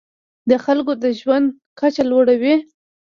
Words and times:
د 0.49 0.51
خلکو 0.63 0.91
د 1.03 1.05
ژوند 1.19 1.47
کچه 1.79 2.03
لوړوي. 2.11 2.55